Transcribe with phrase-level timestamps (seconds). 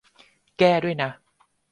[0.57, 1.11] แก้ด้วยนะ